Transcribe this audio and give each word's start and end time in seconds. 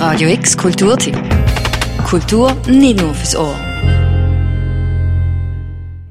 Radio 0.00 0.30
X 0.30 0.56
Kulturtipp. 0.56 1.14
Kultur 2.08 2.54
nicht 2.66 2.98
nur 3.02 3.14
fürs 3.14 3.36
Ohr. 3.36 3.54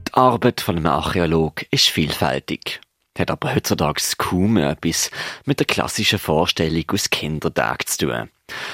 Die 0.07 0.13
Arbeit 0.13 0.61
von 0.61 0.77
einem 0.77 0.85
Archäolog 0.85 1.65
ist 1.71 1.87
vielfältig, 1.87 2.81
hat 3.17 3.31
aber 3.31 3.55
heutzutage 3.55 3.99
kaum 4.19 4.57
etwas 4.57 5.09
mit 5.45 5.57
der 5.57 5.65
klassischen 5.65 6.19
Vorstellung 6.19 6.83
aus 6.93 7.09
Kindertagen 7.09 7.87
zu 7.87 8.05
tun. 8.05 8.29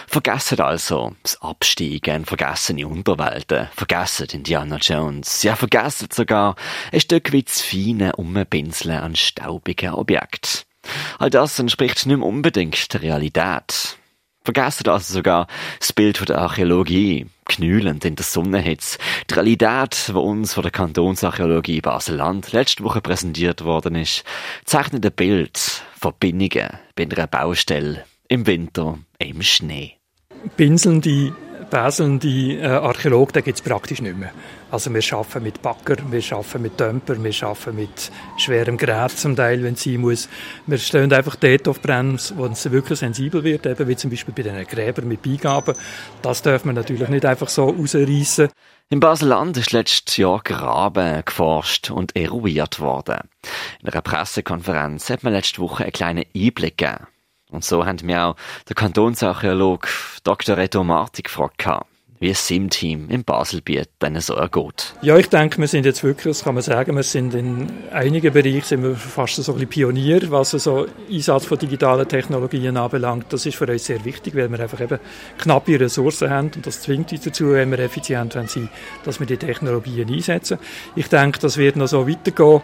Vergessen 0.06 0.60
also 0.60 1.16
das 1.24 1.42
Absteigen 1.42 2.16
in 2.18 2.26
vergessene 2.26 2.86
Unterwelten, 2.86 3.70
vergessen 3.74 4.28
Indiana 4.34 4.76
Jones, 4.82 5.44
ja 5.44 5.56
vergessen 5.56 6.10
sogar 6.12 6.58
ein 6.92 7.00
Stück 7.00 7.34
weit 7.34 7.48
das 7.48 7.62
feine 7.62 8.18
Umpinseln 8.18 8.98
an 8.98 9.16
staubigen 9.16 9.94
Objekten. 9.94 10.66
All 11.20 11.30
das 11.30 11.58
entspricht 11.58 12.06
nicht 12.06 12.18
mehr 12.18 12.28
unbedingt 12.28 12.94
der 12.94 13.02
Realität. 13.02 13.98
Vergessen 14.46 14.88
also 14.88 15.14
sogar 15.14 15.48
das 15.80 15.92
Bild 15.92 16.30
der 16.30 16.38
Archäologie, 16.38 17.26
knühlend 17.46 18.06
in 18.06 18.16
der 18.16 18.24
Sonnenhitze. 18.24 19.00
Die 19.30 19.34
Realität, 19.34 20.08
die 20.08 20.14
uns 20.14 20.54
von 20.54 20.62
der 20.62 20.72
Kantonsarchäologie 20.72 21.82
Basel-Land 21.82 22.52
letzte 22.52 22.84
Woche 22.84 23.02
präsentiert 23.02 23.64
worden 23.64 23.96
ist, 23.96 24.24
zeichnet 24.64 25.04
ein 25.04 25.12
Bild 25.12 25.58
von 26.00 26.14
Binnigen 26.20 26.70
bei 26.96 27.04
einer 27.04 27.28
Baustelle 27.28 28.06
im 28.28 28.46
Winter 28.46 29.00
im 29.18 29.42
Schnee. 29.42 29.94
Pinseln 30.58 31.02
die 31.02 31.34
Baselnde 31.70 32.28
äh, 32.28 32.66
Archäologen, 32.66 33.34
den 33.34 33.44
gibt 33.44 33.58
es 33.58 33.64
praktisch 33.64 34.02
nicht 34.02 34.18
mehr. 34.18 34.32
Also 34.72 34.94
wir 34.94 35.02
arbeiten 35.14 35.44
mit 35.44 35.62
Bagger, 35.62 35.98
wir 36.10 36.22
arbeiten 36.32 36.62
mit 36.62 36.80
Dömper, 36.80 37.24
wir 37.24 37.44
arbeiten 37.44 37.76
mit 37.76 38.12
schwerem 38.38 38.78
Gerät 38.78 39.12
zum 39.12 39.36
Teil, 39.36 39.64
wenn 39.64 39.76
es 39.76 39.84
sein 39.84 40.02
muss. 40.02 40.28
Wir 40.68 40.78
stehen 40.78 41.14
einfach 41.14 41.36
dort 41.36 41.68
auf 41.68 41.82
Bremse, 41.82 42.36
wo 42.38 42.46
es 42.46 42.70
wirklich 42.72 43.00
sensibel 43.00 43.44
wird, 43.44 43.66
eben 43.66 43.88
wie 43.88 43.96
zum 43.96 44.10
Beispiel 44.10 44.34
bei 44.34 44.44
den 44.44 44.66
Gräbern 44.66 45.08
mit 45.08 45.22
Beigaben. 45.22 45.76
Das 46.22 46.42
dürfen 46.42 46.70
wir 46.70 46.74
natürlich 46.74 47.08
nicht 47.10 47.26
einfach 47.26 47.50
so 47.50 47.70
rausreißen. 47.70 48.50
Im 48.90 49.00
Basel-Land 49.00 49.58
ist 49.58 49.72
letztes 49.72 50.18
Jahr 50.18 50.42
Graben 50.44 51.24
geforscht 51.26 51.90
und 51.90 52.16
eruiert 52.16 52.80
worden. 52.80 53.22
In 53.82 53.90
einer 53.90 54.02
Pressekonferenz 54.02 55.10
hat 55.10 55.24
man 55.24 55.34
letzte 55.34 55.62
Woche 55.62 55.84
einen 55.84 55.94
kleinen 55.94 56.26
Einblick 56.36 56.78
gegeben. 56.78 57.08
Und 57.56 57.64
so 57.64 57.86
haben 57.86 58.06
wir 58.08 58.26
auch 58.26 58.36
den 58.70 58.76
Kantonsarchäolog 58.76 59.88
Dr. 60.24 60.58
Reto 60.58 60.84
Marti 60.84 61.22
gefragt, 61.22 61.66
wie 62.20 62.30
es 62.30 62.48
seinem 62.48 62.70
Team 62.70 63.10
im 63.10 63.24
Baselbiet 63.24 63.90
dann 64.00 64.20
so 64.20 64.36
ergeht. 64.36 64.94
Ja, 65.02 65.18
ich 65.18 65.30
denke, 65.30 65.60
wir 65.60 65.68
sind 65.68 65.86
jetzt 65.86 66.04
wirklich, 66.04 66.38
das 66.38 66.44
kann 66.44 66.56
man 66.56 66.64
sagen, 66.64 66.96
wir 66.96 67.04
sind 67.04 67.34
in 67.34 67.70
einigen 67.92 68.34
Bereichen 68.34 68.62
sind 68.62 68.84
wir 68.84 68.96
fast 68.96 69.36
so 69.36 69.52
ein 69.52 69.56
bisschen 69.56 69.70
Pionier, 69.70 70.32
was 70.32 70.52
so 70.52 70.88
Einsatz 71.12 71.46
von 71.46 71.58
digitalen 71.58 72.08
Technologien 72.08 72.78
anbelangt. 72.78 73.28
Das 73.30 73.46
ist 73.46 73.56
für 73.56 73.68
uns 73.68 73.86
sehr 73.86 74.04
wichtig, 74.06 74.36
weil 74.36 74.50
wir 74.50 74.60
einfach 74.60 74.80
eben 74.80 75.00
knappe 75.38 75.80
Ressourcen 75.80 76.30
haben 76.30 76.52
und 76.56 76.66
das 76.66 76.82
zwingt 76.82 77.12
uns 77.12 77.22
dazu, 77.22 77.52
wenn 77.52 77.72
wir 77.72 77.80
effizient 77.80 78.34
sein 78.34 78.70
dass 79.04 79.20
wir 79.20 79.28
die 79.28 79.38
Technologien 79.38 80.12
einsetzen. 80.12 80.58
Ich 80.96 81.10
denke, 81.10 81.40
das 81.40 81.58
wird 81.58 81.76
noch 81.76 81.88
so 81.88 82.08
weitergehen. 82.08 82.62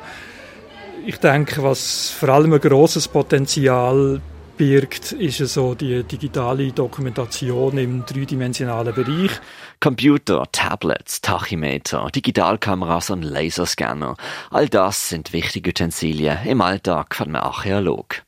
Ich 1.06 1.18
denke, 1.18 1.64
was 1.64 2.10
vor 2.10 2.30
allem 2.30 2.54
ein 2.54 2.60
grosses 2.60 3.08
Potenzial 3.08 4.22
birgt, 4.62 5.14
ist 5.14 5.40
so 5.40 5.74
die 5.74 6.04
digitale 6.04 6.72
Dokumentation 6.72 7.80
im 7.80 8.06
dreidimensionalen 8.06 8.94
Bereich. 8.94 9.32
Computer, 9.80 10.44
Tablets, 10.52 11.20
Tachymeter, 11.20 12.08
Digitalkameras 12.14 13.10
und 13.10 13.24
Laserscanner, 13.24 14.16
all 14.52 14.70
das 14.70 15.10
sind 15.10 15.34
wichtige 15.34 15.72
Utensilien 15.72 16.38
im 16.46 16.62
Alltag 16.62 17.16
von 17.16 17.30
einem 17.30 17.38
Archäolog. 17.38 18.22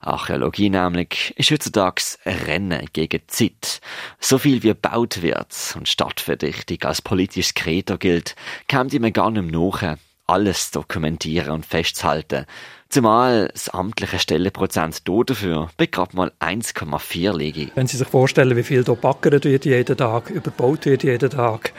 Archäologie 0.00 0.70
nämlich 0.70 1.32
ist 1.36 1.52
heutzutage 1.52 2.02
Rennen 2.24 2.86
gegen 2.92 3.20
die 3.20 3.26
Zeit. 3.28 3.80
So 4.18 4.38
viel 4.38 4.64
wie 4.64 4.68
gebaut 4.70 5.22
wird 5.22 5.54
und 5.76 5.88
Stadtverdichtung 5.88 6.82
als 6.82 7.00
politisches 7.00 7.54
Credo 7.54 7.96
gilt, 7.96 8.34
die 8.68 8.98
mir 8.98 9.12
gar 9.12 9.30
nicht 9.30 9.52
mehr 9.52 9.70
nach, 9.70 9.98
alles 10.26 10.72
dokumentieren 10.72 11.52
und 11.52 11.66
festzuhalten. 11.66 12.46
Zumal 12.88 13.48
das 13.52 13.68
amtliche 13.68 14.18
Stellenprozent 14.18 15.02
dafür 15.06 15.68
bei 15.76 15.86
gerade 15.86 16.16
mal 16.16 16.32
1,4 16.40 17.36
liege. 17.36 17.70
Wenn 17.74 17.86
Sie 17.86 17.96
sich 17.96 18.08
vorstellen, 18.08 18.56
wie 18.56 18.62
viel 18.62 18.84
hier 18.84 18.94
backert 18.94 19.44
wird 19.44 19.64
jeden 19.64 19.96
Tag, 19.96 20.30
überbaut 20.30 20.86
wird 20.86 21.02
jeden 21.02 21.30
Tag, 21.30 21.72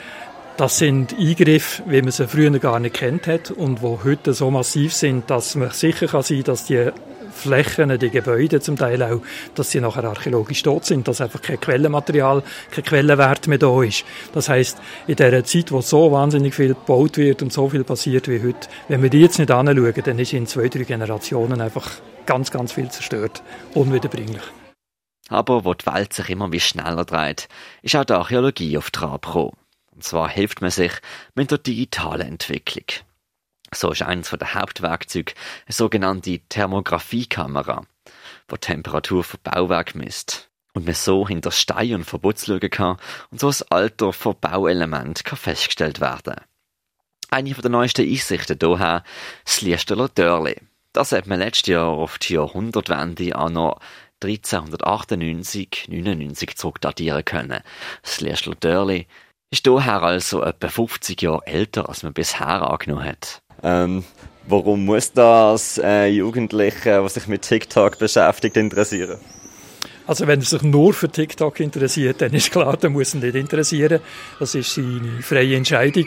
das 0.57 0.79
sind 0.79 1.15
Eingriffe, 1.17 1.83
wie 1.85 2.01
man 2.01 2.11
sie 2.11 2.27
früher 2.27 2.57
gar 2.57 2.79
nicht 2.79 2.95
kennt 2.95 3.27
hat 3.27 3.51
und 3.51 3.83
wo 3.83 4.01
heute 4.03 4.33
so 4.33 4.49
massiv 4.49 4.91
sind, 4.93 5.29
dass 5.29 5.55
man 5.55 5.69
sicher 5.69 6.07
kann 6.07 6.23
sein, 6.23 6.43
dass 6.43 6.65
die 6.65 6.89
Flächen, 7.37 7.97
die 7.97 8.09
Gebäude 8.09 8.59
zum 8.59 8.75
Teil 8.75 9.01
auch, 9.03 9.21
dass 9.55 9.71
sie 9.71 9.79
nachher 9.79 10.03
archäologisch 10.03 10.63
tot 10.63 10.85
sind, 10.85 11.07
dass 11.07 11.21
einfach 11.21 11.41
kein 11.41 11.59
Quellenmaterial, 11.59 12.43
kein 12.71 12.83
Quellenwert 12.83 13.47
mehr 13.47 13.57
da 13.57 13.83
ist. 13.83 14.03
Das 14.33 14.49
heißt, 14.49 14.77
in 15.07 15.15
dieser 15.15 15.43
Zeit, 15.43 15.71
wo 15.71 15.81
so 15.81 16.11
wahnsinnig 16.11 16.55
viel 16.55 16.69
gebaut 16.69 17.17
wird 17.17 17.41
und 17.41 17.53
so 17.53 17.69
viel 17.69 17.83
passiert 17.83 18.27
wie 18.27 18.41
heute, 18.41 18.67
wenn 18.87 19.01
wir 19.01 19.09
die 19.09 19.21
jetzt 19.21 19.39
nicht 19.39 19.51
anschauen, 19.51 19.93
dann 20.03 20.19
ist 20.19 20.33
in 20.33 20.47
zwei, 20.47 20.67
drei 20.67 20.83
Generationen 20.83 21.61
einfach 21.61 21.89
ganz, 22.25 22.51
ganz 22.51 22.73
viel 22.73 22.89
zerstört, 22.89 23.41
unwiederbringlich. 23.73 24.43
Aber 25.29 25.65
wo 25.65 25.73
die 25.73 25.85
Welt 25.85 26.13
sich 26.13 26.29
immer 26.29 26.51
wie 26.51 26.59
schneller 26.59 27.05
dreht, 27.05 27.47
ist 27.81 27.95
auch 27.95 28.05
die 28.05 28.13
Archäologie 28.13 28.77
auf 28.77 28.91
Trab 28.91 29.25
gekommen. 29.25 29.57
Und 29.93 30.03
zwar 30.03 30.29
hilft 30.29 30.61
man 30.61 30.69
sich 30.69 30.91
mit 31.35 31.51
der 31.51 31.57
digitalen 31.57 32.27
Entwicklung. 32.27 32.85
So 33.73 33.91
ist 33.91 34.01
eines 34.01 34.29
der 34.29 34.53
Hauptwerkzeuge 34.53 35.33
eine 35.65 35.73
sogenannte 35.73 36.39
Thermografiekamera, 36.49 37.85
die 38.49 38.53
die 38.53 38.59
Temperatur 38.59 39.23
von 39.23 39.39
Bauwerk 39.43 39.95
misst. 39.95 40.49
Und 40.73 40.85
man 40.85 40.93
so 40.93 41.27
hinter 41.27 41.51
Stein 41.51 41.95
und 41.95 42.03
Verbutz 42.03 42.45
schauen 42.45 42.69
kann 42.69 42.97
und 43.31 43.39
so 43.39 43.47
das 43.47 43.63
Alter 43.63 44.13
von 44.13 44.35
Bauelement 44.39 45.23
kann 45.23 45.37
festgestellt 45.37 45.99
werden. 45.99 46.35
Eine 47.29 47.53
der 47.53 47.69
neuesten 47.69 48.07
Einsichten 48.07 48.57
hierher, 48.61 49.03
das 49.43 49.61
Liesteler 49.61 50.07
Dörli. 50.07 50.61
Das 50.93 51.11
hat 51.11 51.27
man 51.27 51.39
letztes 51.39 51.67
Jahr 51.67 51.89
auf 51.89 52.19
die 52.19 52.33
Jahrhundertwende 52.33 53.35
an 53.35 53.53
noch 53.53 53.79
1398, 54.23 55.87
99 55.89 56.55
zurückdatieren 56.55 57.25
können. 57.25 57.61
Das 58.01 58.21
Liesteler 58.21 58.55
Dörli 58.55 59.07
ist 59.51 59.67
daher 59.67 60.03
also 60.03 60.41
etwa 60.43 60.69
50 60.69 61.21
Jahre 61.21 61.45
älter, 61.45 61.89
als 61.89 62.03
man 62.03 62.13
bisher 62.13 62.69
angenommen 62.69 63.05
hat. 63.05 63.41
Ähm, 63.63 64.03
warum 64.47 64.85
muss 64.85 65.11
das 65.11 65.77
äh, 65.83 66.07
Jugendliche, 66.07 67.03
was 67.03 67.15
sich 67.15 67.27
mit 67.27 67.41
TikTok 67.41 67.97
beschäftigt, 67.99 68.57
interessieren? 68.57 69.17
Also 70.07 70.25
wenn 70.25 70.39
er 70.39 70.45
sich 70.45 70.63
nur 70.63 70.93
für 70.93 71.09
TikTok 71.09 71.59
interessiert, 71.59 72.21
dann 72.21 72.33
ist 72.33 72.51
klar, 72.51 72.77
dann 72.77 72.93
muss 72.93 73.13
er 73.13 73.19
nicht 73.19 73.35
interessieren. 73.35 73.99
Das 74.39 74.55
ist 74.55 74.73
seine 74.73 75.21
freie 75.21 75.57
Entscheidung. 75.57 76.05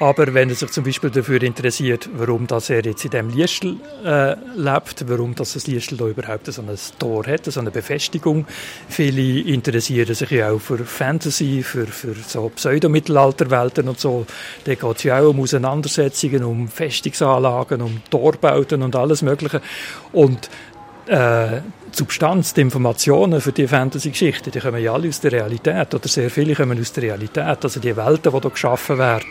Aber 0.00 0.34
wenn 0.34 0.50
er 0.50 0.56
sich 0.56 0.70
zum 0.72 0.84
Beispiel 0.84 1.10
dafür 1.10 1.42
interessiert, 1.42 2.10
warum 2.12 2.46
dass 2.46 2.68
er 2.68 2.84
jetzt 2.84 3.04
in 3.04 3.10
diesem 3.12 3.30
Liestel 3.30 3.76
äh, 4.04 4.34
lebt, 4.56 5.08
warum 5.08 5.34
dass 5.34 5.54
das 5.54 5.68
Liestel 5.68 5.96
da 5.96 6.06
überhaupt 6.06 6.52
so 6.52 6.60
ein 6.60 6.68
Tor 6.98 7.24
hat, 7.26 7.46
so 7.46 7.60
eine 7.60 7.70
Befestigung. 7.70 8.46
Viele 8.88 9.40
interessieren 9.40 10.12
sich 10.12 10.30
ja 10.32 10.50
auch 10.50 10.60
für 10.60 10.78
Fantasy, 10.78 11.62
für, 11.62 11.86
für 11.86 12.14
so 12.14 12.50
Pseudomittelalterwelten 12.50 13.88
und 13.88 13.98
so. 13.98 14.26
Da 14.64 14.74
geht 14.74 14.96
es 14.96 15.02
ja 15.04 15.20
auch 15.20 15.30
um 15.30 15.40
Auseinandersetzungen, 15.40 16.44
um 16.44 16.68
Festungsanlagen, 16.68 17.80
um 17.80 18.02
Torbauten 18.10 18.82
und 18.82 18.96
alles 18.96 19.22
Mögliche. 19.22 19.62
Und 20.12 20.50
äh, 21.06 21.60
Substanz, 21.92 22.52
die 22.52 22.60
Informationen 22.60 23.40
für 23.40 23.52
die 23.52 23.66
Fantasy-Geschichten, 23.66 24.50
die 24.50 24.60
kommen 24.60 24.82
ja 24.82 24.92
alle 24.92 25.08
aus 25.08 25.20
der 25.20 25.32
Realität 25.32 25.94
oder 25.94 26.08
sehr 26.08 26.30
viele 26.30 26.54
kommen 26.54 26.78
aus 26.78 26.92
der 26.92 27.04
Realität. 27.04 27.64
Also 27.64 27.80
die 27.80 27.96
Welten, 27.96 28.32
die 28.32 28.40
hier 28.40 28.50
geschaffen 28.50 28.98
werden, 28.98 29.26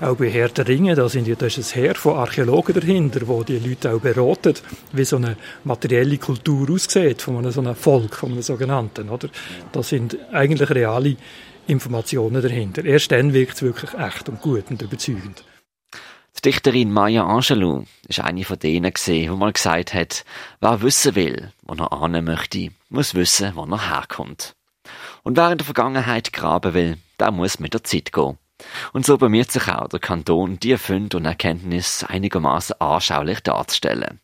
auch 0.00 0.16
bei 0.16 0.30
Herr 0.30 0.48
der 0.48 0.66
Ringe, 0.66 0.94
da, 0.94 1.08
sind 1.08 1.28
ja, 1.28 1.36
da 1.36 1.46
ist 1.46 1.58
ein 1.58 1.82
Heer 1.82 1.94
von 1.94 2.16
Archäologen 2.16 2.74
dahinter, 2.74 3.20
wo 3.28 3.44
die 3.44 3.58
Leute 3.58 3.92
auch 3.92 4.00
beraten, 4.00 4.54
wie 4.92 5.04
so 5.04 5.16
eine 5.16 5.36
materielle 5.64 6.18
Kultur 6.18 6.68
aussieht, 6.70 7.22
von 7.22 7.36
einem, 7.36 7.52
so 7.52 7.60
einem 7.60 7.76
Volk, 7.76 8.16
von 8.16 8.32
einem 8.32 8.42
sogenannten. 8.42 9.08
Oder? 9.08 9.28
Da 9.70 9.82
sind 9.82 10.16
eigentlich 10.32 10.70
reale 10.70 11.16
Informationen 11.66 12.42
dahinter. 12.42 12.84
Erst 12.84 13.12
dann 13.12 13.32
wirkt 13.32 13.54
es 13.54 13.62
wirklich 13.62 13.94
echt 13.94 14.28
und 14.28 14.40
gut 14.40 14.64
und 14.70 14.82
überzeugend. 14.82 15.44
Die 16.42 16.52
Dichterin 16.52 16.90
Maya 16.90 17.26
Angelou 17.26 17.84
ist 18.08 18.20
eine 18.20 18.44
von 18.44 18.58
denen 18.58 18.94
die 19.06 19.28
mal 19.28 19.52
gesagt 19.52 19.92
hat, 19.92 20.24
wer 20.60 20.80
wissen 20.80 21.14
will, 21.14 21.52
wo 21.64 21.74
er 21.74 21.92
ahnen 21.92 22.24
möchte, 22.24 22.70
muss 22.88 23.14
wissen, 23.14 23.54
wo 23.56 23.64
er 23.66 23.90
herkommt. 23.90 24.54
Und 25.22 25.36
wer 25.36 25.52
in 25.52 25.58
der 25.58 25.66
Vergangenheit 25.66 26.32
graben 26.32 26.72
will, 26.72 26.96
der 27.18 27.30
muss 27.30 27.60
mit 27.60 27.74
der 27.74 27.84
Zeit 27.84 28.10
gehen. 28.14 28.38
Und 28.94 29.04
so 29.04 29.18
bemüht 29.18 29.52
sich 29.52 29.68
auch 29.68 29.88
der 29.88 30.00
Kanton, 30.00 30.58
die 30.58 30.78
Funde 30.78 31.18
und 31.18 31.26
Erkenntnisse 31.26 32.08
einigermaßen 32.08 32.80
anschaulich 32.80 33.40
darzustellen. 33.40 34.18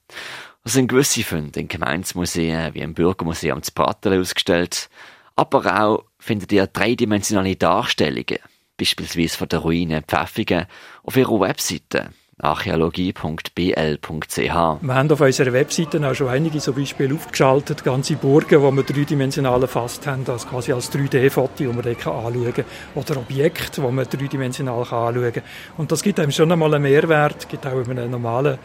Es 0.64 0.72
sind 0.72 0.88
gewisse 0.88 1.22
Funde 1.22 1.60
in 1.60 1.68
Gemeinsmuseen 1.68 2.72
wie 2.72 2.80
im 2.80 2.94
Bürgermuseum 2.94 3.62
zu 3.62 3.72
Pratteln 3.72 4.22
ausgestellt, 4.22 4.88
aber 5.34 5.82
auch 5.82 6.04
findet 6.18 6.50
ihr 6.50 6.66
dreidimensionale 6.66 7.56
Darstellungen 7.56 8.38
beispielsweise 8.76 9.36
von 9.36 9.48
der 9.48 9.60
Ruine 9.60 10.02
Pfäffigen, 10.02 10.66
auf 11.02 11.16
ihrer 11.16 11.40
Webseite 11.40 12.10
archäologie.bl.ch. 12.38 14.36
Wir 14.36 14.94
haben 14.94 15.10
auf 15.10 15.20
unserer 15.20 15.52
Webseite 15.54 16.06
auch 16.06 16.14
schon 16.14 16.28
einige 16.28 16.60
so 16.60 16.74
Beispiele 16.74 17.14
aufgeschaltet, 17.14 17.82
ganze 17.82 18.16
Burgen, 18.16 18.60
wo 18.60 18.70
wir 18.72 18.82
dreidimensional 18.82 19.62
erfasst 19.62 20.06
haben, 20.06 20.24
das 20.24 20.46
quasi 20.46 20.72
als 20.72 20.92
3D-Foto, 20.92 21.66
wo 21.66 21.72
man 21.72 21.82
die 21.82 21.96
anschauen 21.96 22.52
kann, 22.52 22.64
oder 22.94 23.16
Objekte, 23.16 23.82
wo 23.82 23.90
man 23.90 24.06
dreidimensional 24.06 24.80
anschauen 24.80 25.32
kann. 25.32 25.42
Und 25.78 25.92
das 25.92 26.02
gibt 26.02 26.20
einem 26.20 26.30
schon 26.30 26.52
einmal 26.52 26.74
einen 26.74 26.82
Mehrwert, 26.82 27.48
gibt 27.48 27.66
auch 27.66 27.88
einem 27.88 28.10
normalen 28.10 28.58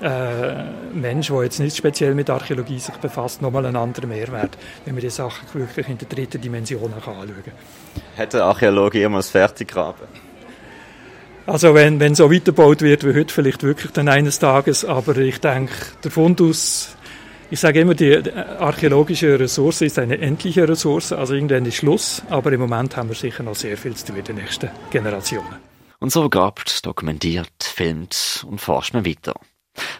äh, 0.00 0.64
Mensch, 0.92 1.28
der 1.28 1.42
jetzt 1.44 1.58
nicht 1.58 1.76
speziell 1.76 2.14
mit 2.14 2.28
Archäologie 2.30 2.78
sich 2.78 2.96
befasst, 2.96 3.42
nochmal 3.42 3.66
einen 3.66 3.76
anderen 3.76 4.08
Mehrwert, 4.10 4.56
wenn 4.84 4.94
man 4.94 5.02
die 5.02 5.10
Sachen 5.10 5.46
wirklich 5.54 5.88
in 5.88 5.98
der 5.98 6.08
dritten 6.08 6.40
Dimension 6.40 6.92
anschauen 6.92 7.28
kann. 7.44 7.54
Hat 8.16 8.32
der 8.32 8.44
Archäologe 8.44 8.98
jemals 8.98 9.30
fertig 9.30 9.68
graben? 9.68 10.06
Also 11.46 11.74
wenn, 11.74 12.00
wenn 12.00 12.14
so 12.14 12.30
weitergebaut 12.30 12.82
wird 12.82 13.04
wie 13.04 13.14
heute, 13.14 13.32
vielleicht 13.32 13.62
wirklich 13.62 13.92
dann 13.92 14.08
eines 14.08 14.40
Tages, 14.40 14.84
aber 14.84 15.16
ich 15.18 15.40
denke, 15.40 15.72
der 16.02 16.10
Fundus, 16.10 16.96
ich 17.50 17.60
sage 17.60 17.80
immer, 17.80 17.94
die 17.94 18.20
archäologische 18.58 19.38
Ressource 19.38 19.82
ist 19.82 19.98
eine 20.00 20.18
endliche 20.18 20.68
Ressource, 20.68 21.12
also 21.12 21.34
irgendwann 21.34 21.64
ist 21.64 21.76
Schluss, 21.76 22.20
aber 22.30 22.52
im 22.52 22.60
Moment 22.60 22.96
haben 22.96 23.08
wir 23.08 23.14
sicher 23.14 23.44
noch 23.44 23.54
sehr 23.54 23.76
viel 23.76 23.94
zu 23.94 24.06
tun 24.06 24.16
in 24.16 24.24
den 24.24 24.36
nächsten 24.36 24.70
Generationen. 24.90 25.56
Und 26.00 26.10
so 26.10 26.28
grabt, 26.28 26.84
dokumentiert, 26.84 27.46
filmt 27.60 28.44
und 28.48 28.60
forscht 28.60 28.92
man 28.92 29.06
weiter. 29.06 29.34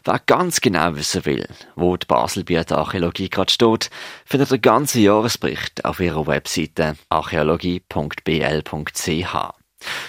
Wer 0.05 0.21
ganz 0.27 0.61
genau 0.61 0.97
wissen 0.97 1.25
will, 1.25 1.47
wo 1.75 1.97
die 1.97 2.07
Baselbieter 2.07 2.79
Archäologie 2.79 3.29
gerade 3.29 3.53
steht, 3.53 3.91
findet 4.25 4.51
den 4.51 4.61
ganzen 4.61 5.03
Jahresbericht 5.03 5.85
auf 5.85 6.01
ihrer 6.01 6.27
Webseite 6.27 6.97
archäologie.bl.ch. 7.09 9.37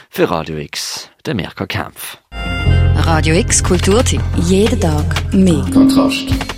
Für 0.10 0.30
Radio 0.30 0.58
X, 0.58 1.10
der 1.26 1.36
Mirka 1.36 1.66
Kempf. 1.66 2.18
Radio 2.32 3.36
X 3.36 3.64
Kulturtipp. 3.64 4.22
Jeden 4.36 4.82
Tag 4.82 5.34
mehr. 5.34 5.66
Kontrast. 5.72 6.57